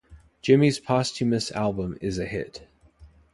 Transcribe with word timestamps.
Jimmy's 0.41 0.79
posthumous 0.79 1.51
album 1.51 1.95
is 2.01 2.17
a 2.17 2.25
hit. 2.25 2.65